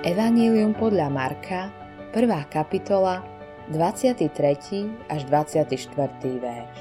Evanílium 0.00 0.72
podľa 0.80 1.12
Marka, 1.12 1.68
1. 2.16 2.24
kapitola, 2.48 3.20
23. 3.68 4.24
až 5.12 5.20
24. 5.28 5.76
verš. 6.40 6.80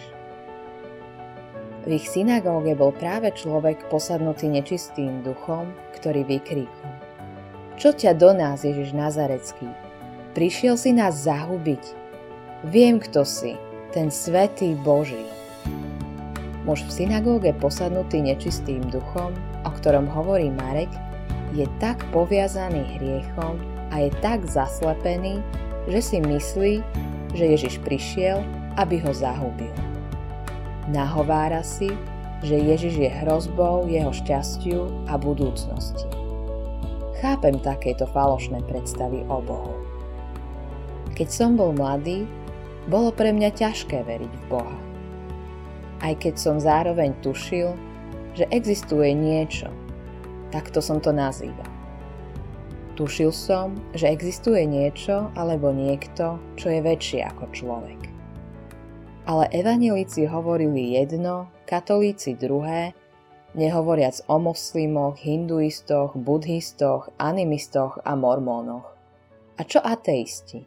V 1.84 2.00
ich 2.00 2.08
synagóge 2.08 2.80
bol 2.80 2.96
práve 2.96 3.36
človek 3.36 3.92
posadnutý 3.92 4.48
nečistým 4.48 5.20
duchom, 5.20 5.68
ktorý 6.00 6.24
vykríkol. 6.32 6.92
Čo 7.76 7.92
ťa 7.92 8.16
do 8.16 8.32
nás, 8.32 8.64
Ježiš 8.64 8.96
Nazarecký? 8.96 9.68
Prišiel 10.32 10.80
si 10.80 10.96
nás 10.96 11.28
zahubiť. 11.28 11.84
Viem, 12.72 13.04
kto 13.04 13.28
si, 13.28 13.60
ten 13.92 14.08
svetý 14.08 14.80
Boží. 14.80 15.28
Muž 16.64 16.88
v 16.88 17.04
synagóge 17.04 17.52
posadnutý 17.52 18.24
nečistým 18.24 18.80
duchom, 18.88 19.36
o 19.68 19.72
ktorom 19.76 20.08
hovorí 20.08 20.48
Marek, 20.56 21.09
je 21.54 21.66
tak 21.82 22.06
poviazaný 22.14 22.86
hriechom 22.98 23.58
a 23.90 24.06
je 24.06 24.12
tak 24.22 24.46
zaslepený, 24.46 25.42
že 25.90 26.00
si 26.02 26.18
myslí, 26.22 26.74
že 27.34 27.46
Ježiš 27.46 27.82
prišiel, 27.82 28.42
aby 28.78 29.02
ho 29.02 29.12
zahubil. 29.14 29.74
Nahovára 30.90 31.62
si, 31.62 31.90
že 32.42 32.56
Ježiš 32.56 32.96
je 32.98 33.10
hrozbou 33.22 33.86
jeho 33.90 34.14
šťastiu 34.14 34.90
a 35.10 35.20
budúcnosti. 35.20 36.08
Chápem 37.20 37.60
takéto 37.60 38.08
falošné 38.08 38.64
predstavy 38.64 39.28
o 39.28 39.44
Bohu. 39.44 39.76
Keď 41.20 41.28
som 41.28 41.60
bol 41.60 41.76
mladý, 41.76 42.24
bolo 42.88 43.12
pre 43.12 43.36
mňa 43.36 43.52
ťažké 43.60 44.08
veriť 44.08 44.34
v 44.34 44.46
Boha. 44.48 44.78
Aj 46.00 46.16
keď 46.16 46.40
som 46.40 46.56
zároveň 46.64 47.12
tušil, 47.20 47.76
že 48.40 48.48
existuje 48.56 49.12
niečo, 49.12 49.68
takto 50.50 50.82
som 50.82 51.02
to 51.02 51.10
nazýval. 51.14 51.68
Tušil 53.00 53.32
som, 53.32 53.80
že 53.96 54.12
existuje 54.12 54.68
niečo 54.68 55.32
alebo 55.40 55.72
niekto, 55.72 56.36
čo 56.60 56.68
je 56.68 56.84
väčšie 56.84 57.24
ako 57.32 57.48
človek. 57.56 58.02
Ale 59.24 59.48
evanelici 59.56 60.28
hovorili 60.28 61.00
jedno, 61.00 61.48
katolíci 61.64 62.36
druhé, 62.36 62.92
nehovoriac 63.56 64.20
o 64.28 64.36
moslimoch, 64.42 65.16
hinduistoch, 65.22 66.18
budhistoch, 66.18 67.14
animistoch 67.16 68.02
a 68.04 68.20
mormónoch. 68.20 68.90
A 69.56 69.62
čo 69.64 69.80
ateisti? 69.80 70.66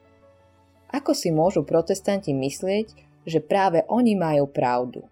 Ako 0.92 1.16
si 1.16 1.32
môžu 1.32 1.64
protestanti 1.64 2.36
myslieť, 2.36 2.92
že 3.24 3.40
práve 3.40 3.84
oni 3.88 4.16
majú 4.16 4.48
pravdu? 4.48 5.04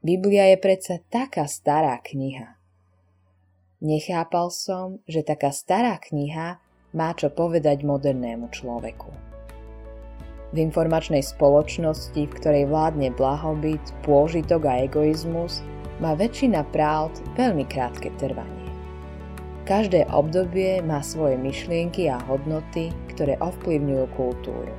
Biblia 0.00 0.52
je 0.52 0.58
predsa 0.60 0.94
taká 1.12 1.44
stará 1.48 2.00
kniha. 2.00 2.55
Nechápal 3.84 4.48
som, 4.48 5.04
že 5.04 5.20
taká 5.20 5.52
stará 5.52 6.00
kniha 6.00 6.56
má 6.96 7.12
čo 7.12 7.28
povedať 7.28 7.84
modernému 7.84 8.48
človeku. 8.48 9.12
V 10.54 10.56
informačnej 10.56 11.20
spoločnosti, 11.20 12.16
v 12.16 12.36
ktorej 12.40 12.64
vládne 12.72 13.12
blahobyt, 13.12 13.82
pôžitok 14.00 14.64
a 14.64 14.80
egoizmus, 14.88 15.60
má 16.00 16.16
väčšina 16.16 16.64
pravd 16.72 17.20
veľmi 17.36 17.68
krátke 17.68 18.08
trvanie. 18.16 18.72
Každé 19.68 20.08
obdobie 20.08 20.80
má 20.80 21.04
svoje 21.04 21.36
myšlienky 21.36 22.08
a 22.08 22.16
hodnoty, 22.24 22.88
ktoré 23.12 23.36
ovplyvňujú 23.44 24.06
kultúru. 24.16 24.72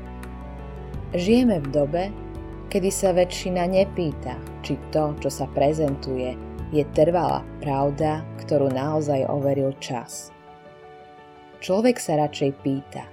Žijeme 1.14 1.62
v 1.62 1.68
dobe, 1.70 2.04
kedy 2.74 2.90
sa 2.90 3.14
väčšina 3.14 3.70
nepýta, 3.70 4.42
či 4.66 4.74
to, 4.90 5.14
čo 5.22 5.30
sa 5.30 5.46
prezentuje, 5.54 6.47
je 6.74 6.84
trvalá 6.96 7.44
pravda, 7.64 8.24
ktorú 8.44 8.72
naozaj 8.72 9.28
overil 9.28 9.72
čas. 9.80 10.32
Človek 11.64 11.98
sa 11.98 12.22
radšej 12.22 12.52
pýta, 12.62 13.04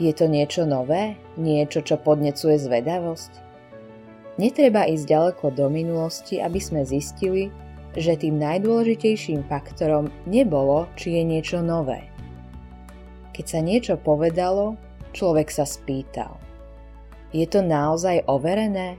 je 0.00 0.12
to 0.16 0.28
niečo 0.32 0.64
nové, 0.64 1.20
niečo, 1.36 1.84
čo 1.84 2.00
podnecuje 2.00 2.56
zvedavosť? 2.56 3.32
Netreba 4.40 4.88
ísť 4.88 5.04
ďaleko 5.04 5.52
do 5.52 5.68
minulosti, 5.68 6.40
aby 6.40 6.56
sme 6.56 6.88
zistili, 6.88 7.52
že 7.92 8.16
tým 8.16 8.40
najdôležitejším 8.40 9.44
faktorom 9.44 10.08
nebolo, 10.24 10.88
či 10.96 11.20
je 11.20 11.22
niečo 11.28 11.60
nové. 11.60 12.08
Keď 13.36 13.44
sa 13.44 13.60
niečo 13.60 13.94
povedalo, 14.00 14.80
človek 15.12 15.52
sa 15.52 15.68
spýtal– 15.68 16.40
je 17.30 17.46
to 17.46 17.62
naozaj 17.62 18.26
overené? 18.26 18.98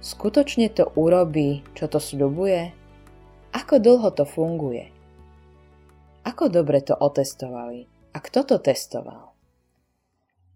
Skutočne 0.00 0.72
to 0.72 0.88
urobí, 0.96 1.60
čo 1.76 1.84
to 1.84 2.00
sľubuje? 2.00 2.72
Ako 3.52 3.76
dlho 3.76 4.08
to 4.16 4.24
funguje? 4.24 4.88
Ako 6.24 6.48
dobre 6.48 6.80
to 6.80 6.96
otestovali? 6.96 7.84
A 8.16 8.18
kto 8.24 8.48
to 8.48 8.56
testoval? 8.56 9.36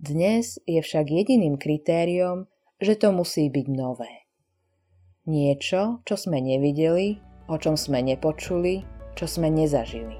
Dnes 0.00 0.56
je 0.65 0.81
však 0.81 1.12
jediným 1.12 1.60
kritériom, 1.60 2.49
že 2.81 2.97
to 2.97 3.12
musí 3.12 3.53
byť 3.53 3.66
nové. 3.69 4.25
Niečo, 5.28 6.00
čo 6.09 6.15
sme 6.16 6.41
nevideli, 6.41 7.21
o 7.44 7.61
čom 7.61 7.76
sme 7.76 8.00
nepočuli, 8.00 8.81
čo 9.12 9.28
sme 9.28 9.53
nezažili. 9.53 10.16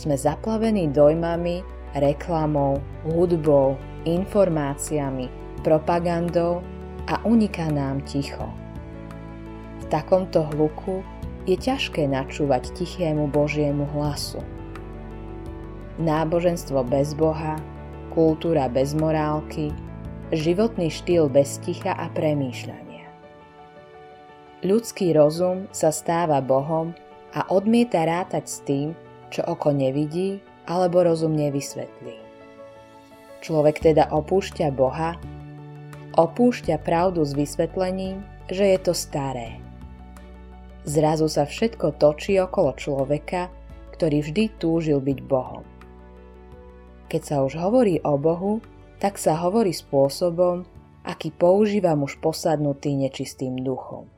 Sme 0.00 0.16
zaplavení 0.16 0.88
dojmami, 0.88 1.60
reklamou, 1.92 2.80
hudbou, 3.04 3.76
informáciami, 4.08 5.28
propagandou 5.60 6.64
a 7.08 7.24
uniká 7.24 7.72
nám 7.72 8.04
ticho. 8.04 8.44
V 9.80 9.84
takomto 9.88 10.44
hluku 10.52 11.00
je 11.48 11.56
ťažké 11.56 12.04
načúvať 12.04 12.76
tichému 12.76 13.32
Božiemu 13.32 13.88
hlasu. 13.96 14.44
Náboženstvo 15.96 16.84
bez 16.84 17.16
Boha, 17.16 17.56
kultúra 18.12 18.68
bez 18.68 18.92
morálky, 18.92 19.72
životný 20.28 20.92
štýl 20.92 21.32
bez 21.32 21.56
ticha 21.64 21.96
a 21.96 22.12
premýšľania. 22.12 23.08
Ľudský 24.60 25.16
rozum 25.16 25.64
sa 25.72 25.88
stáva 25.88 26.44
Bohom 26.44 26.92
a 27.32 27.48
odmieta 27.48 28.04
rátať 28.04 28.44
s 28.44 28.58
tým, 28.68 28.92
čo 29.32 29.40
oko 29.48 29.72
nevidí 29.72 30.44
alebo 30.68 31.00
rozum 31.00 31.32
nevysvetlí. 31.32 32.20
Človek 33.40 33.80
teda 33.80 34.12
opúšťa 34.12 34.68
Boha 34.74 35.16
opúšťa 36.18 36.82
pravdu 36.82 37.22
s 37.22 37.30
vysvetlením, 37.30 38.26
že 38.50 38.74
je 38.74 38.78
to 38.82 38.90
staré. 38.90 39.62
Zrazu 40.82 41.30
sa 41.30 41.46
všetko 41.46 41.94
točí 41.94 42.34
okolo 42.42 42.74
človeka, 42.74 43.54
ktorý 43.94 44.26
vždy 44.26 44.44
túžil 44.58 44.98
byť 44.98 45.18
Bohom. 45.22 45.62
Keď 47.06 47.22
sa 47.22 47.36
už 47.46 47.54
hovorí 47.62 48.02
o 48.02 48.18
Bohu, 48.18 48.58
tak 48.98 49.14
sa 49.14 49.38
hovorí 49.38 49.70
spôsobom, 49.70 50.66
aký 51.06 51.30
používa 51.30 51.94
muž 51.94 52.18
posadnutý 52.18 52.98
nečistým 52.98 53.54
duchom. 53.62 54.10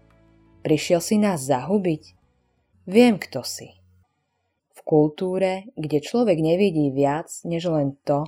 Prišiel 0.65 1.05
si 1.05 1.21
nás 1.21 1.45
zahubiť? 1.45 2.17
Viem, 2.89 3.21
kto 3.21 3.45
si. 3.45 3.77
V 4.73 4.81
kultúre, 4.89 5.69
kde 5.77 6.01
človek 6.01 6.41
nevidí 6.41 6.89
viac 6.89 7.29
než 7.45 7.69
len 7.69 7.93
to, 8.09 8.25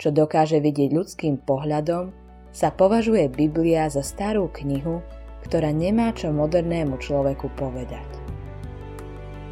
čo 0.00 0.08
dokáže 0.08 0.58
vidieť 0.58 0.90
ľudským 0.90 1.44
pohľadom, 1.44 2.23
sa 2.54 2.70
považuje 2.70 3.26
Biblia 3.26 3.90
za 3.90 4.06
starú 4.06 4.46
knihu, 4.62 5.02
ktorá 5.42 5.74
nemá 5.74 6.14
čo 6.14 6.30
modernému 6.30 7.02
človeku 7.02 7.50
povedať. 7.58 8.06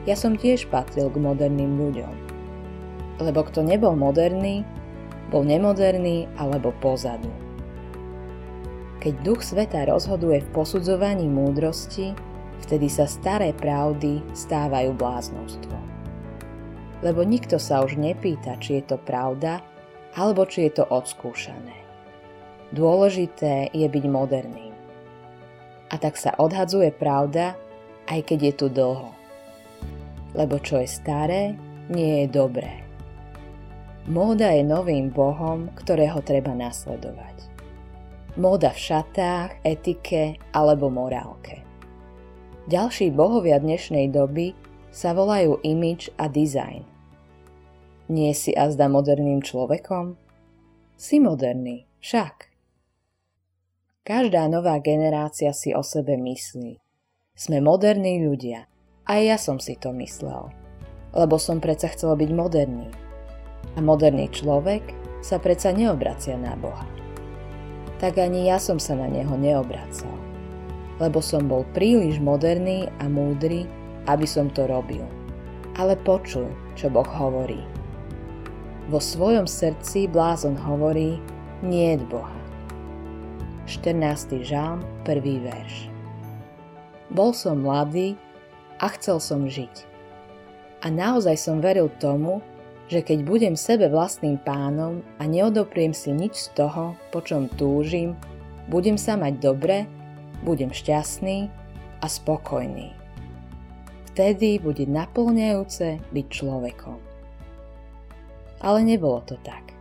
Ja 0.07 0.15
som 0.15 0.39
tiež 0.39 0.71
patril 0.71 1.11
k 1.11 1.19
moderným 1.19 1.83
ľuďom. 1.83 2.15
Lebo 3.19 3.43
kto 3.43 3.67
nebol 3.67 3.99
moderný, 3.99 4.63
bol 5.35 5.43
nemoderný 5.43 6.31
alebo 6.39 6.71
pozadu. 6.79 7.31
Keď 9.03 9.15
duch 9.27 9.43
sveta 9.43 9.91
rozhoduje 9.91 10.47
v 10.47 10.53
posudzovaní 10.55 11.27
múdrosti, 11.27 12.15
vtedy 12.63 12.87
sa 12.87 13.11
staré 13.11 13.51
pravdy 13.51 14.23
stávajú 14.31 14.95
bláznovstvom. 14.95 15.87
Lebo 17.03 17.27
nikto 17.27 17.59
sa 17.59 17.83
už 17.83 17.98
nepýta, 17.98 18.55
či 18.63 18.78
je 18.78 18.95
to 18.95 18.97
pravda, 19.03 19.59
alebo 20.15 20.47
či 20.47 20.71
je 20.71 20.83
to 20.83 20.84
odskúšané. 20.87 21.82
Dôležité 22.72 23.69
je 23.77 23.84
byť 23.84 24.04
moderným. 24.09 24.72
A 25.92 26.01
tak 26.01 26.16
sa 26.16 26.33
odhadzuje 26.41 26.89
pravda, 26.89 27.53
aj 28.09 28.21
keď 28.24 28.39
je 28.48 28.53
tu 28.57 28.66
dlho. 28.72 29.13
Lebo 30.33 30.57
čo 30.57 30.80
je 30.80 30.89
staré, 30.89 31.53
nie 31.92 32.24
je 32.24 32.27
dobré. 32.33 32.80
Móda 34.09 34.57
je 34.57 34.65
novým 34.65 35.13
bohom, 35.13 35.69
ktorého 35.77 36.24
treba 36.24 36.57
nasledovať. 36.57 37.45
Móda 38.41 38.72
v 38.72 38.80
šatách, 38.80 39.60
etike 39.60 40.41
alebo 40.57 40.89
morálke. 40.89 41.60
Ďalší 42.72 43.13
bohovia 43.13 43.60
dnešnej 43.60 44.09
doby 44.09 44.57
sa 44.89 45.13
volajú 45.13 45.60
image 45.60 46.09
a 46.16 46.33
design. 46.33 46.89
Nie 48.09 48.33
si 48.33 48.57
azda 48.57 48.89
moderným 48.89 49.45
človekom? 49.45 50.16
Si 50.97 51.21
moderný, 51.21 51.84
však. 52.01 52.52
Každá 54.03 54.51
nová 54.51 54.83
generácia 54.83 55.54
si 55.54 55.71
o 55.71 55.87
sebe 55.87 56.19
myslí. 56.19 56.75
Sme 57.39 57.63
moderní 57.63 58.19
ľudia. 58.19 58.66
A 59.07 59.22
ja 59.22 59.39
som 59.39 59.63
si 59.63 59.78
to 59.78 59.95
myslel. 59.95 60.51
Lebo 61.15 61.39
som 61.39 61.63
predsa 61.63 61.87
chcel 61.95 62.19
byť 62.19 62.31
moderný. 62.34 62.91
A 63.75 63.78
moderný 63.78 64.27
človek 64.27 64.83
sa 65.22 65.39
predsa 65.39 65.71
neobracia 65.71 66.34
na 66.34 66.59
Boha. 66.59 66.83
Tak 68.03 68.19
ani 68.19 68.51
ja 68.51 68.59
som 68.59 68.83
sa 68.83 68.99
na 68.99 69.07
Neho 69.07 69.39
neobracal, 69.39 70.10
lebo 70.98 71.22
som 71.22 71.47
bol 71.47 71.63
príliš 71.71 72.19
moderný 72.19 72.91
a 72.98 73.07
múdry, 73.07 73.71
aby 74.10 74.27
som 74.27 74.51
to 74.51 74.66
robil. 74.66 75.07
Ale 75.78 75.95
počuj, 75.95 76.51
čo 76.75 76.91
Boh 76.91 77.07
hovorí. 77.07 77.63
Vo 78.91 78.98
svojom 78.98 79.47
srdci 79.47 80.10
blázon 80.10 80.59
hovorí, 80.59 81.22
nie 81.63 81.95
Boha. 82.10 82.41
14. 83.72 84.45
žalm, 84.45 84.84
1. 85.09 85.48
verš. 85.48 85.89
Bol 87.09 87.33
som 87.33 87.65
mladý 87.65 88.21
a 88.77 88.92
chcel 88.92 89.16
som 89.16 89.48
žiť. 89.48 89.89
A 90.84 90.92
naozaj 90.92 91.41
som 91.41 91.65
veril 91.65 91.89
tomu, 91.97 92.45
že 92.92 93.01
keď 93.01 93.24
budem 93.24 93.54
sebe 93.57 93.89
vlastným 93.89 94.36
pánom 94.45 95.01
a 95.16 95.24
neodopriem 95.24 95.97
si 95.97 96.13
nič 96.13 96.53
z 96.53 96.53
toho, 96.53 97.01
po 97.09 97.24
čom 97.24 97.48
túžim, 97.48 98.13
budem 98.69 99.01
sa 99.01 99.16
mať 99.16 99.41
dobre, 99.41 99.89
budem 100.45 100.69
šťastný 100.69 101.48
a 102.04 102.07
spokojný. 102.13 102.92
Vtedy 104.13 104.60
bude 104.60 104.84
naplňajúce 104.84 106.13
byť 106.13 106.27
človekom. 106.28 107.01
Ale 108.60 108.84
nebolo 108.84 109.24
to 109.24 109.41
tak. 109.41 109.72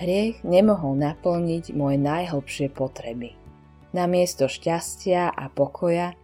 Hriech 0.00 0.40
nemohol 0.46 0.96
naplniť 0.96 1.76
moje 1.76 2.00
najhlbšie 2.00 2.72
potreby. 2.72 3.36
Namiesto 3.92 4.48
šťastia 4.48 5.28
a 5.28 5.52
pokoja 5.52 6.16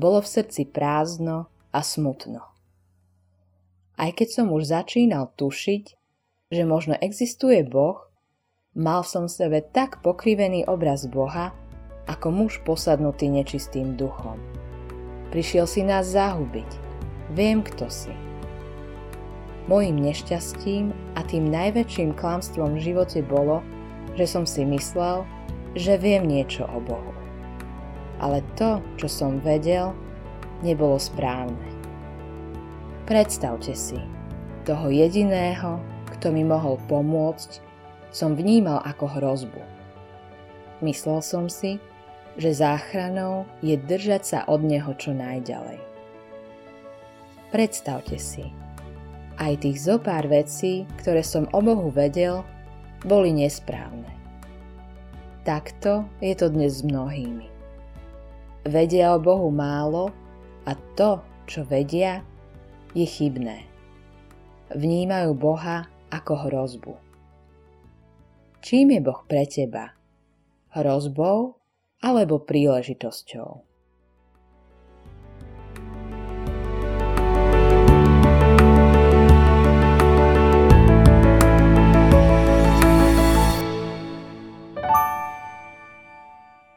bolo 0.00 0.24
v 0.24 0.30
srdci 0.32 0.64
prázdno 0.64 1.52
a 1.72 1.80
smutno. 1.84 2.48
Aj 4.00 4.10
keď 4.10 4.28
som 4.40 4.46
už 4.48 4.72
začínal 4.72 5.28
tušiť, 5.36 5.84
že 6.48 6.62
možno 6.64 6.96
existuje 6.96 7.60
Boh, 7.64 8.08
mal 8.72 9.04
som 9.04 9.28
v 9.28 9.36
sebe 9.36 9.58
tak 9.60 10.00
pokrivený 10.00 10.64
obraz 10.64 11.04
Boha, 11.04 11.52
ako 12.08 12.32
muž 12.32 12.64
posadnutý 12.64 13.28
nečistým 13.28 13.94
duchom. 13.94 14.40
Prišiel 15.30 15.68
si 15.68 15.80
nás 15.84 16.12
zahubiť. 16.12 16.70
Viem, 17.32 17.64
kto 17.64 17.88
si. 17.88 18.12
Mojím 19.70 20.02
nešťastím 20.02 20.92
a 21.22 21.30
tým 21.30 21.54
najväčším 21.54 22.18
klamstvom 22.18 22.74
v 22.74 22.90
živote 22.90 23.22
bolo, 23.22 23.62
že 24.18 24.26
som 24.26 24.42
si 24.42 24.66
myslel, 24.66 25.22
že 25.78 25.94
viem 25.94 26.26
niečo 26.26 26.66
o 26.66 26.82
Bohu. 26.82 27.14
Ale 28.18 28.42
to, 28.58 28.82
čo 28.98 29.06
som 29.06 29.38
vedel, 29.38 29.94
nebolo 30.66 30.98
správne. 30.98 31.62
Predstavte 33.06 33.70
si, 33.78 34.02
toho 34.66 34.90
jediného, 34.90 35.78
kto 36.18 36.34
mi 36.34 36.42
mohol 36.42 36.74
pomôcť, 36.90 37.62
som 38.10 38.34
vnímal 38.34 38.82
ako 38.82 39.06
hrozbu. 39.06 39.62
Myslel 40.82 41.22
som 41.22 41.46
si, 41.46 41.78
že 42.34 42.50
záchranou 42.50 43.46
je 43.62 43.78
držať 43.78 44.22
sa 44.26 44.38
od 44.50 44.66
neho 44.66 44.90
čo 44.98 45.14
najďalej. 45.14 45.78
Predstavte 47.54 48.18
si, 48.18 48.50
aj 49.42 49.66
tých 49.66 49.78
zo 49.82 49.98
pár 49.98 50.30
vecí, 50.30 50.86
ktoré 51.02 51.26
som 51.26 51.50
o 51.50 51.58
Bohu 51.58 51.90
vedel, 51.90 52.46
boli 53.02 53.34
nesprávne. 53.34 54.06
Takto 55.42 56.06
je 56.22 56.38
to 56.38 56.46
dnes 56.54 56.78
s 56.78 56.86
mnohými. 56.86 57.50
Vedia 58.62 59.10
o 59.10 59.18
Bohu 59.18 59.50
málo 59.50 60.14
a 60.62 60.78
to, 60.94 61.18
čo 61.50 61.66
vedia, 61.66 62.22
je 62.94 63.02
chybné. 63.02 63.66
Vnímajú 64.70 65.34
Boha 65.34 65.90
ako 66.14 66.46
hrozbu. 66.46 66.94
Čím 68.62 68.94
je 68.94 69.00
Boh 69.02 69.26
pre 69.26 69.42
teba? 69.50 69.90
Hrozbou 70.70 71.58
alebo 71.98 72.38
príležitosťou? 72.38 73.71